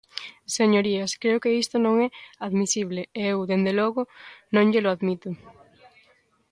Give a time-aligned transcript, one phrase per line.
[0.57, 2.09] Señorías, creo que isto non é
[2.47, 4.01] admisible e eu, dende logo,
[4.55, 5.29] non llelo admito.